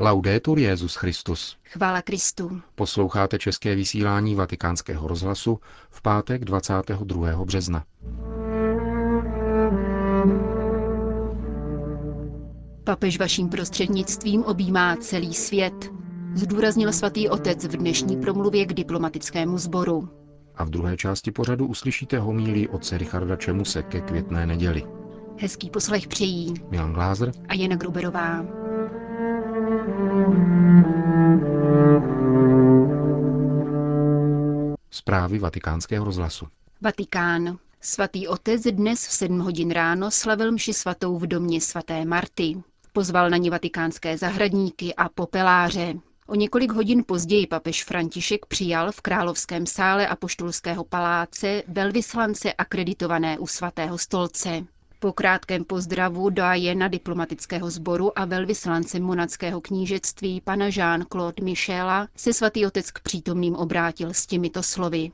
[0.00, 1.56] Laudetur Jezus Christus.
[1.64, 2.60] Chvála Kristu.
[2.74, 5.58] Posloucháte české vysílání Vatikánského rozhlasu
[5.90, 7.44] v pátek 22.
[7.44, 7.84] března.
[12.84, 15.92] Papež vaším prostřednictvím objímá celý svět,
[16.34, 20.08] zdůraznil svatý otec v dnešní promluvě k diplomatickému sboru.
[20.56, 24.84] A v druhé části pořadu uslyšíte homílí otce Richarda Čemuse ke květné neděli.
[25.40, 28.67] Hezký poslech přejí Milan Glázer a Jana Gruberová.
[34.90, 36.46] Zprávy vatikánského rozhlasu.
[36.80, 37.58] Vatikán.
[37.80, 42.62] Svatý otec dnes v 7 hodin ráno slavil mši svatou v domě svaté Marty.
[42.92, 45.94] Pozval na ní vatikánské zahradníky a popeláře.
[46.26, 53.46] O několik hodin později papež František přijal v královském sále Apoštolského paláce velvyslance akreditované u
[53.46, 54.64] svatého stolce.
[55.00, 56.30] Po krátkém pozdravu
[56.74, 63.54] na diplomatického sboru a velvyslance monackého knížectví pana Jean-Claude Michela se svatý otec k přítomným
[63.54, 65.10] obrátil s těmito slovy.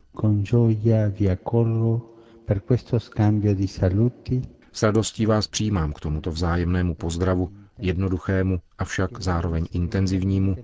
[4.72, 10.56] S radostí vás přijímám k tomuto vzájemnému pozdravu, jednoduchému, avšak zároveň intenzivnímu,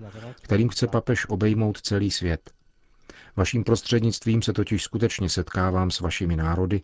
[0.43, 2.51] kterým chce papež obejmout celý svět.
[3.37, 6.83] Vaším prostřednictvím se totiž skutečně setkávám s vašimi národy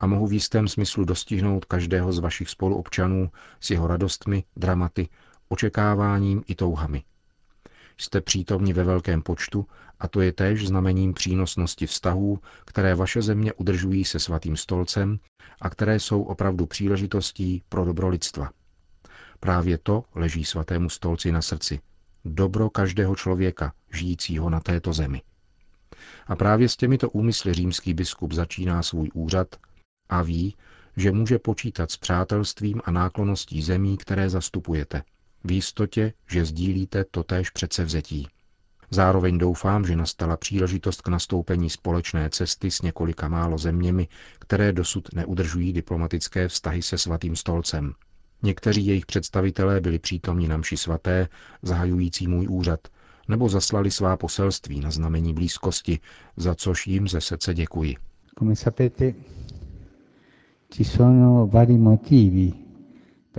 [0.00, 5.08] a mohu v jistém smyslu dostihnout každého z vašich spoluobčanů s jeho radostmi, dramaty,
[5.48, 7.02] očekáváním i touhami.
[7.98, 9.66] Jste přítomni ve velkém počtu
[10.00, 15.18] a to je též znamením přínosnosti vztahů, které vaše země udržují se svatým stolcem
[15.60, 18.50] a které jsou opravdu příležitostí pro dobro lidstva.
[19.40, 21.80] Právě to leží svatému stolci na srdci.
[22.24, 25.22] Dobro každého člověka, žijícího na této zemi.
[26.28, 29.56] A právě s těmito úmysly římský biskup začíná svůj úřad
[30.08, 30.56] a ví,
[30.96, 35.02] že může počítat s přátelstvím a náklonností zemí, které zastupujete,
[35.44, 38.28] v jistotě, že sdílíte totéž předsevzetí.
[38.90, 44.08] Zároveň doufám, že nastala příležitost k nastoupení společné cesty s několika málo zeměmi,
[44.38, 47.94] které dosud neudržují diplomatické vztahy se svatým stolcem.
[48.42, 51.28] Někteří jejich představitelé byli přítomni na mši svaté,
[51.62, 52.80] zahajující můj úřad,
[53.28, 55.98] nebo zaslali svá poselství na znamení blízkosti,
[56.36, 57.96] za což jim ze srdce děkuji.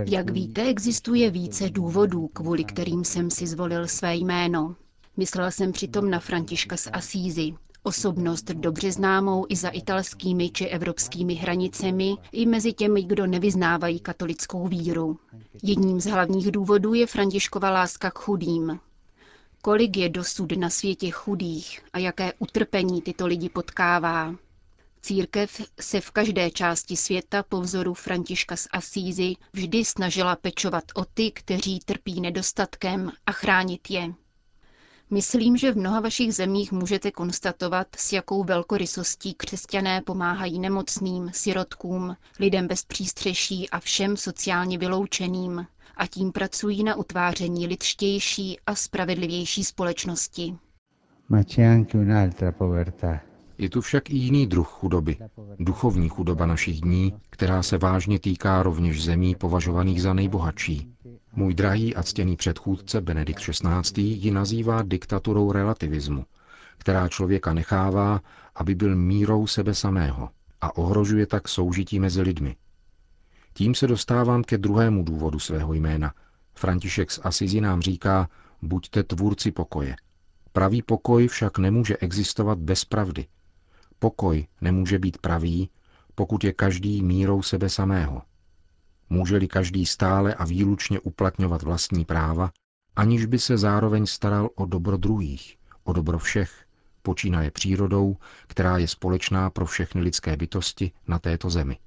[0.06, 4.76] Jak víte, existuje více důvodů, kvůli kterým jsem si zvolil své jméno.
[5.16, 7.52] Myslel jsem přitom na Františka z Asízy,
[7.82, 14.68] osobnost dobře známou i za italskými či evropskými hranicemi, i mezi těmi, kdo nevyznávají katolickou
[14.68, 15.18] víru.
[15.62, 18.78] Jedním z hlavních důvodů je Františkova láska k chudým.
[19.62, 24.34] Kolik je dosud na světě chudých a jaké utrpení tyto lidi potkává.
[25.02, 31.04] Církev se v každé části světa po vzoru Františka z Asízy vždy snažila pečovat o
[31.04, 34.14] ty, kteří trpí nedostatkem a chránit je.
[35.10, 42.16] Myslím, že v mnoha vašich zemích můžete konstatovat, s jakou velkorysostí křesťané pomáhají nemocným, sirotkům,
[42.38, 45.66] lidem bez přístřeší a všem sociálně vyloučeným
[46.00, 50.54] a tím pracují na utváření lidštější a spravedlivější společnosti.
[53.58, 55.16] Je tu však i jiný druh chudoby,
[55.58, 60.92] duchovní chudoba našich dní, která se vážně týká rovněž zemí považovaných za nejbohatší.
[61.32, 64.02] Můj drahý a ctěný předchůdce Benedikt XVI.
[64.02, 66.24] ji nazývá diktaturou relativismu,
[66.78, 68.20] která člověka nechává,
[68.54, 70.28] aby byl mírou sebe samého
[70.60, 72.56] a ohrožuje tak soužití mezi lidmi.
[73.60, 76.14] Tím se dostávám ke druhému důvodu svého jména.
[76.54, 78.28] František z Asizi nám říká,
[78.62, 79.96] buďte tvůrci pokoje.
[80.52, 83.26] Pravý pokoj však nemůže existovat bez pravdy.
[83.98, 85.70] Pokoj nemůže být pravý,
[86.14, 88.22] pokud je každý mírou sebe samého.
[89.10, 92.50] Může-li každý stále a výlučně uplatňovat vlastní práva,
[92.96, 96.66] aniž by se zároveň staral o dobro druhých, o dobro všech,
[97.02, 98.16] počínaje přírodou,
[98.46, 101.78] která je společná pro všechny lidské bytosti na této zemi.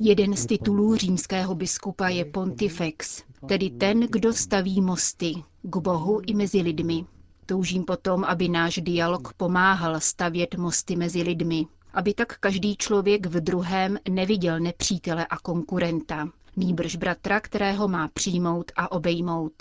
[0.00, 6.34] Jeden z titulů římského biskupa je Pontifex, tedy ten, kdo staví mosty k Bohu i
[6.34, 7.04] mezi lidmi.
[7.46, 13.40] Toužím potom, aby náš dialog pomáhal stavět mosty mezi lidmi, aby tak každý člověk v
[13.40, 19.52] druhém neviděl nepřítele a konkurenta, nýbrž bratra, kterého má přijmout a obejmout.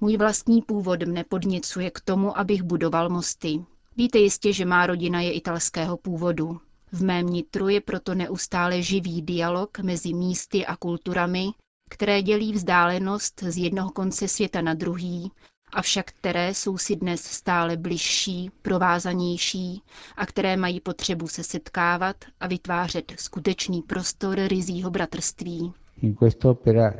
[0.00, 3.64] Můj vlastní původ mne podněcuje k tomu, abych budoval mosty.
[4.00, 6.60] Víte jistě, že má rodina je italského původu.
[6.92, 11.46] V mém nitru je proto neustále živý dialog mezi místy a kulturami,
[11.90, 15.30] které dělí vzdálenost z jednoho konce světa na druhý
[15.72, 19.82] avšak které jsou si dnes stále bližší, provázanější
[20.16, 25.72] a které mají potřebu se setkávat a vytvářet skutečný prostor rizího bratrství.
[26.02, 26.16] In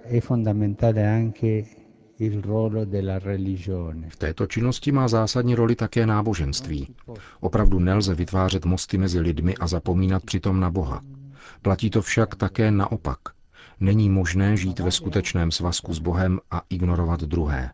[0.05, 1.80] è fondamentale anche
[4.09, 6.95] V této činnosti má zásadní roli také náboženství.
[7.41, 11.03] Opravdu nelze vytvářet mosty mezi lidmi a zapomínat přitom na Boha.
[11.63, 13.19] Platí to však také naopak.
[13.81, 17.71] Není možné žít ve skutečném svazku s Bohem a ignorovat druhé.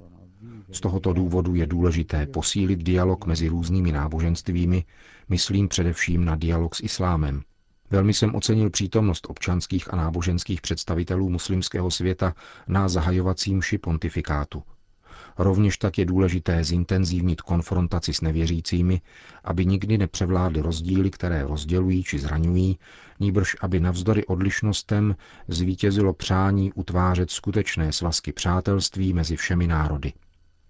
[0.72, 4.84] Z tohoto důvodu je důležité posílit dialog mezi různými náboženstvími,
[5.28, 7.42] myslím především na dialog s islámem.
[7.90, 12.34] Velmi jsem ocenil přítomnost občanských a náboženských představitelů muslimského světa
[12.68, 14.62] na zahajovacím ši pontifikátu.
[15.38, 19.00] Rovněž tak je důležité zintenzívnit konfrontaci s nevěřícími,
[19.44, 22.78] aby nikdy nepřevládly rozdíly, které rozdělují či zraňují,
[23.20, 25.16] níbrž aby navzdory odlišnostem
[25.48, 30.12] zvítězilo přání utvářet skutečné svazky přátelství mezi všemi národy.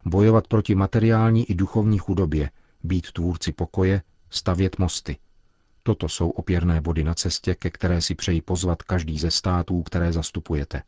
[0.04, 2.50] Bojovat proti materiální i duchovní chudobě,
[2.84, 5.16] být tvůrci pokoje, stavět mosty.
[5.86, 10.12] Toto jsou opěrné body na cestě, ke které si přeji pozvat každý ze států, které
[10.12, 10.82] zastupujete.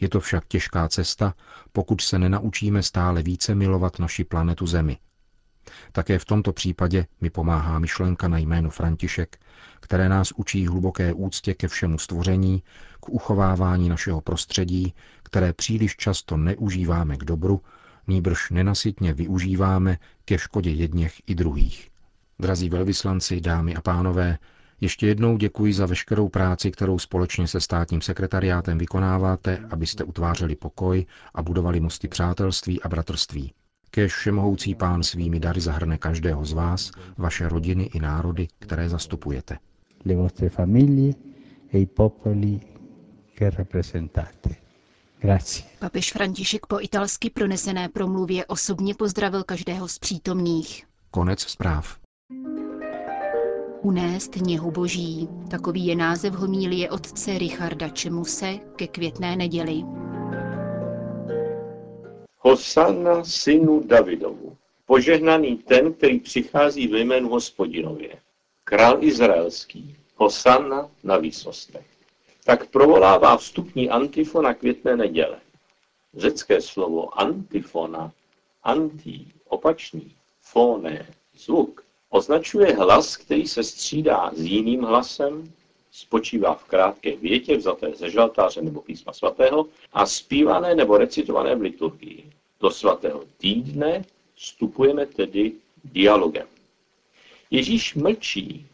[0.00, 1.34] Je to však těžká cesta,
[1.72, 4.98] pokud se nenaučíme stále více milovat naši planetu Zemi.
[5.92, 9.38] Také v tomto případě mi pomáhá myšlenka na jméno František,
[9.80, 12.62] které nás učí hluboké úctě ke všemu stvoření,
[13.00, 17.62] k uchovávání našeho prostředí, které příliš často neužíváme k dobru,
[18.06, 21.90] nýbrž nenasytně využíváme ke škodě jedněch i druhých.
[22.40, 24.38] Drazí velvyslanci, dámy a pánové,
[24.80, 31.06] ještě jednou děkuji za veškerou práci, kterou společně se státním sekretariátem vykonáváte, abyste utvářeli pokoj
[31.34, 33.52] a budovali mosty přátelství a bratrství.
[33.90, 39.58] Kež všemohoucí pán svými dary zahrne každého z vás, vaše rodiny i národy, které zastupujete.
[40.04, 41.14] Le vostre famiglie
[41.72, 42.60] e i popoli
[43.38, 44.56] che rappresentate.
[45.20, 45.66] Grazie.
[45.78, 50.84] Papež František po italsky pronesené promluvě osobně pozdravil každého z přítomných.
[51.10, 52.00] Konec zpráv.
[53.82, 55.28] Unést něhu boží.
[55.50, 59.82] Takový je název homílie otce Richarda Čemuse ke květné neděli.
[62.38, 64.56] Hosanna synu Davidovu.
[64.86, 68.16] Požehnaný ten, který přichází ve jménu hospodinově.
[68.64, 69.96] Král izraelský.
[70.16, 71.86] Hosanna na výsostech.
[72.44, 75.38] Tak provolává vstupní antifona květné neděle.
[76.14, 78.12] Řecké slovo antifona,
[78.62, 85.52] anti, opačný, fone, zvuk, Označuje hlas, který se střídá s jiným hlasem,
[85.92, 91.60] spočívá v krátké větě vzaté ze žaltáře nebo písma svatého a zpívané nebo recitované v
[91.60, 92.32] liturgii.
[92.60, 94.04] Do svatého týdne
[94.34, 95.52] vstupujeme tedy
[95.84, 96.46] dialogem.
[97.50, 98.66] Ježíš mlčí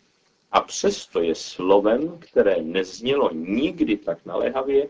[0.53, 4.89] a přesto je slovem, které neznělo nikdy tak naléhavě,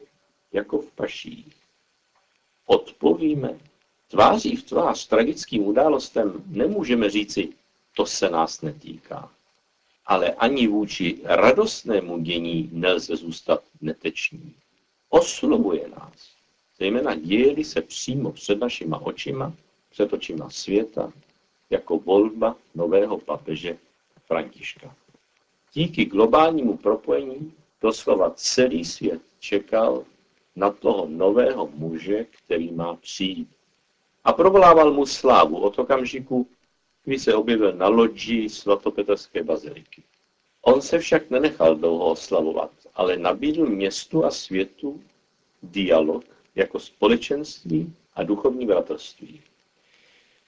[0.53, 1.57] jako v paších.
[2.67, 3.59] Odpovíme.
[4.09, 7.49] Tváří v tvář tragickým událostem nemůžeme říci,
[7.97, 9.31] to se nás netýká.
[10.07, 14.55] Ale ani vůči radostnému dění nelze zůstat neteční.
[15.09, 16.31] Oslovuje nás,
[16.79, 19.53] zejména děje se přímo před našima očima,
[19.91, 21.13] před očima světa,
[21.71, 23.79] jako volba nového papeže
[24.27, 24.95] Františka.
[25.73, 30.05] Díky globálnímu propojení doslova celý svět čekal
[30.57, 33.49] na toho nového muže, který má přijít.
[34.25, 36.49] A provolával mu slávu od okamžiku,
[37.07, 40.03] kdy se objevil na loďi svatopetrské baziliky.
[40.63, 45.03] On se však nenechal dlouho oslavovat, ale nabídl městu a světu
[45.63, 46.25] dialog
[46.55, 49.41] jako společenství a duchovní bratrství.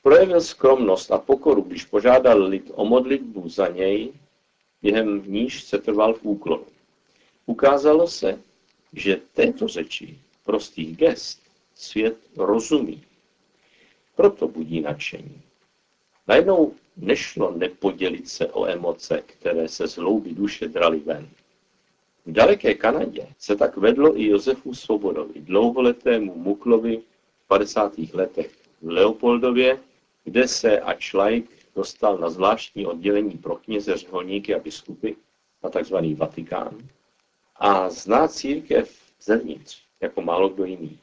[0.02, 4.12] Projevil skromnost a pokoru, když požádal lid o modlitbu za něj,
[4.82, 6.66] během níž se trval v úklonu.
[7.46, 8.40] Ukázalo se,
[8.92, 11.42] že této řeči, prostých gest,
[11.74, 13.02] svět rozumí.
[14.16, 15.42] Proto budí nadšení.
[16.28, 21.28] Najednou nešlo nepodělit se o emoce, které se z hloubi duše drali ven.
[22.26, 27.02] V daleké Kanadě se tak vedlo i Josefu Svobodovi, dlouholetému Muklovi
[27.44, 27.92] v 50.
[28.12, 28.50] letech
[28.82, 29.80] v Leopoldově,
[30.24, 35.16] kde se a Laik dostal na zvláštní oddělení pro kněze, řeholníky a biskupy,
[35.62, 35.96] na tzv.
[36.16, 36.78] Vatikán,
[37.56, 40.98] a zná církev zevnitř, jako málo kdo jiný.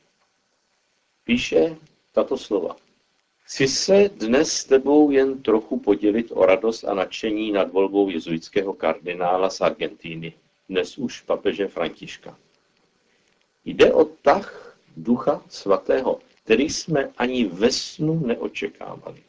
[1.23, 1.77] Píše
[2.11, 2.84] tato slova.
[3.47, 8.73] Chci se dnes s tebou jen trochu podělit o radost a nadšení nad volbou jezuitského
[8.73, 10.33] kardinála z Argentíny,
[10.69, 12.37] dnes už papeže Františka.
[13.65, 19.23] Jde o tah ducha svatého, který jsme ani ve snu neočekávali.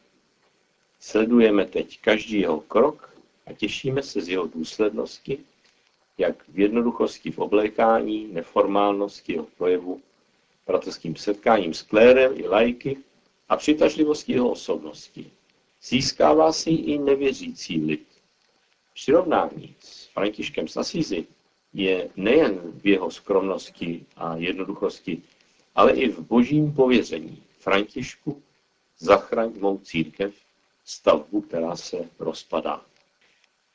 [0.99, 5.39] Sledujeme teď každý jeho krok a těšíme se z jeho důslednosti,
[6.17, 10.01] jak v jednoduchosti v oblékání, neformálnosti jeho projevu,
[10.67, 12.97] bratrským setkáním s klérem i lajky,
[13.49, 15.31] a přitažlivosti jeho osobnosti.
[15.83, 18.07] Získává si i nevěřící lid.
[18.93, 21.27] Přirovnání s Františkem z Asízy
[21.73, 25.21] je nejen v jeho skromnosti a jednoduchosti,
[25.75, 28.43] ale i v božím pověření Františku
[28.99, 30.33] zachraň mou církev,
[30.85, 32.85] stavbu, která se rozpadá.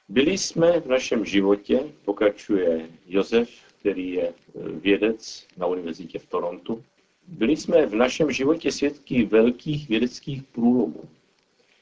[0.08, 3.50] Byli jsme v našem životě, pokračuje Josef,
[3.80, 6.84] který je vědec na univerzitě v Torontu,
[7.28, 11.04] byli jsme v našem životě svědky velkých vědeckých průlomů.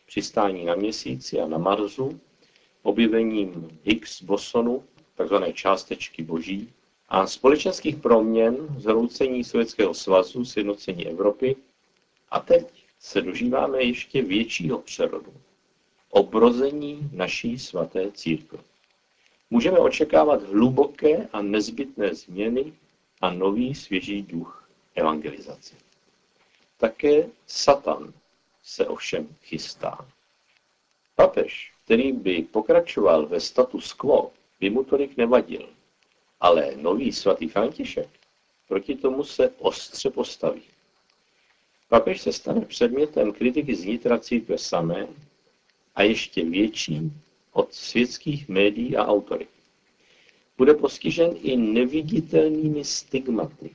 [0.07, 2.21] Přistání na měsíci a na Marsu,
[2.83, 6.73] objevením Higgs bosonu, takzvané částečky boží,
[7.09, 11.57] a společenských proměn, zhroucení Sovětského svazu, sjednocení Evropy.
[12.31, 15.33] A teď se dožíváme ještě většího přerodu.
[16.11, 18.59] Obrození naší svaté církve.
[19.51, 22.73] Můžeme očekávat hluboké a nezbytné změny
[23.21, 24.60] a nový svěží duch
[24.95, 25.75] evangelizace.
[26.77, 28.13] Také Satan
[28.63, 30.09] se ovšem chystá.
[31.15, 35.69] Papež, který by pokračoval ve status quo, by mu tolik nevadil.
[36.41, 38.09] Ale nový svatý František
[38.69, 40.63] proti tomu se ostře postaví.
[41.89, 45.09] Papež se stane předmětem kritiky znitra církve samé
[45.95, 47.13] a ještě větší
[47.53, 49.49] od světských médií a autorit.
[50.59, 53.75] Bude postižen i neviditelnými stigmaty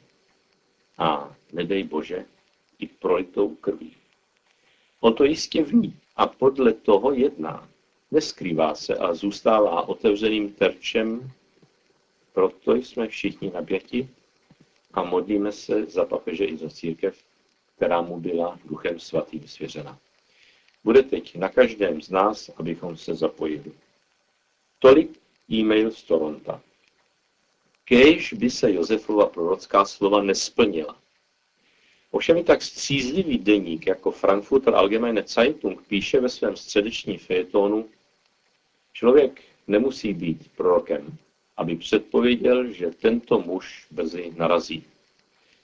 [0.98, 2.26] a, nedej Bože,
[2.80, 3.96] i prolitou krví.
[5.00, 7.70] O to jistě ví a podle toho jedná.
[8.12, 11.32] Neskrývá se a zůstává otevřeným terčem,
[12.34, 14.10] proto jsme všichni naběti
[14.94, 17.24] a modlíme se za papeže i za církev,
[17.76, 20.00] která mu byla duchem svatým svěřena.
[20.84, 23.72] Bude teď na každém z nás, abychom se zapojili.
[24.80, 25.20] Tolik
[25.52, 26.62] e-mail z Toronto.
[27.86, 30.98] Kéž by se Josefova prorocká slova nesplnila.
[32.12, 37.90] Ovšem i tak střízlivý deník jako Frankfurter Allgemeine Zeitung píše ve svém středečním fejetonu,
[38.94, 41.18] člověk nemusí být prorokem,
[41.58, 44.84] aby předpověděl, že tento muž brzy narazí.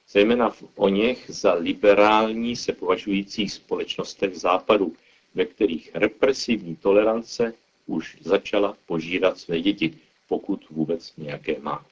[0.10, 4.96] Zejména v o něch za liberální se považujících společnostech západu,
[5.36, 7.54] ve kterých represivní tolerance
[7.86, 9.98] už začala požírat své děti,
[10.28, 11.86] pokud vůbec nějaké má.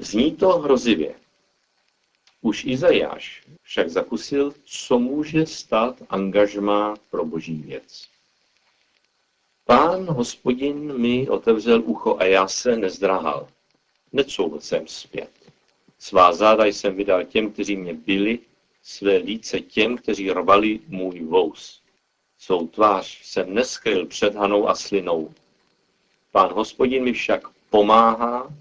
[0.00, 1.14] Zní to hrozivě.
[2.40, 8.04] Už Izajáš však zakusil, co může stát angažmá pro boží věc.
[9.64, 13.48] Pán hospodin mi otevřel ucho a já se nezdráhal.
[14.12, 15.30] Necouhl jsem zpět.
[15.98, 18.38] Svá záda jsem vydal těm, kteří mě byli,
[18.82, 21.80] své líce těm, kteří rvali můj vous.
[22.38, 25.34] Svou tvář jsem neskryl před hanou a slinou.
[26.32, 28.54] Pán hospodin mi však pomáhá,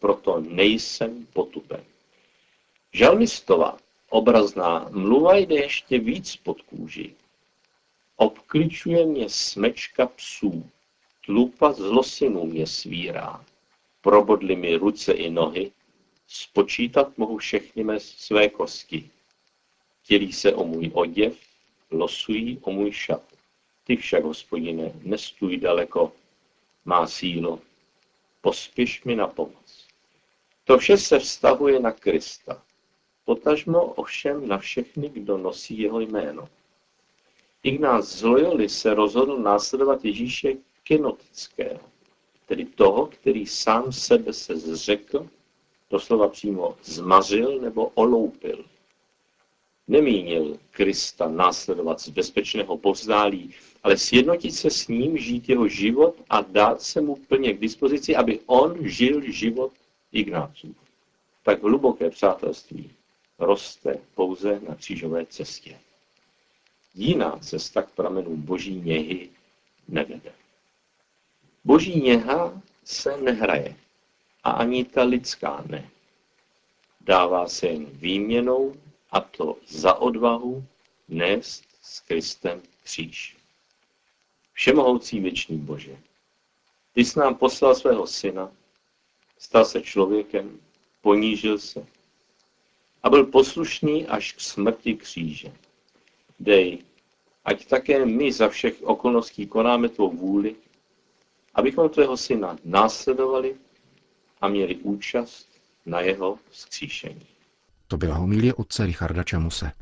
[0.00, 1.84] proto nejsem potupen.
[2.92, 3.78] Žalmistova
[4.08, 7.14] obrazná mluva jde ještě víc pod kůži.
[8.16, 10.70] Obkličuje mě smečka psů,
[11.26, 13.44] tlupa zlosinů mě svírá.
[14.00, 15.72] Probodly mi ruce i nohy,
[16.28, 19.10] spočítat mohu všechny mé své kosti.
[20.06, 21.38] Dělí se o můj oděv,
[21.90, 23.22] losují o můj šat.
[23.84, 26.12] Ty však, hospodine, nestůj daleko,
[26.84, 27.60] má sílo,
[28.40, 29.59] pospěš mi na pomoc.
[30.70, 32.62] To vše se vztahuje na Krista.
[33.24, 36.48] Potažmo ovšem na všechny, kdo nosí jeho jméno.
[37.62, 40.52] Ignác z Loyoli se rozhodl následovat Ježíše
[40.84, 41.80] kenotického,
[42.46, 45.28] tedy toho, který sám sebe se zřekl,
[45.90, 48.64] doslova přímo zmařil nebo oloupil.
[49.88, 56.40] Nemínil Krista následovat z bezpečného povzdálí, ale sjednotit se s ním, žít jeho život a
[56.40, 59.72] dát se mu plně k dispozici, aby on žil život
[60.12, 60.76] Ignácův.
[61.42, 62.90] Tak hluboké přátelství
[63.38, 65.80] roste pouze na křížové cestě.
[66.94, 69.30] Jiná cesta k pramenům boží něhy
[69.88, 70.32] nevede.
[71.64, 73.76] Boží něha se nehraje
[74.44, 75.90] a ani ta lidská ne.
[77.00, 78.74] Dává se jen výměnou
[79.10, 80.64] a to za odvahu
[81.08, 83.36] nést s Kristem kříž.
[84.52, 85.98] Všemohoucí věčný Bože,
[86.92, 88.52] ty jsi nám poslal svého syna,
[89.40, 90.58] stal se člověkem,
[91.00, 91.86] ponížil se
[93.02, 95.52] a byl poslušný až k smrti kříže.
[96.40, 96.78] Dej,
[97.44, 100.56] ať také my za všech okolností konáme tvou vůli,
[101.54, 103.56] abychom tvého syna následovali
[104.40, 105.48] a měli účast
[105.86, 107.26] na jeho vzkříšení.
[107.88, 109.72] To byla homilie otce Richarda Čamuse.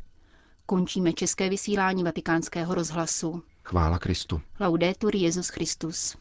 [0.65, 3.43] Končíme české vysílání vatikánského rozhlasu.
[3.63, 4.41] Chvála Kristu.
[4.59, 6.17] Laudetur Jezus Christus.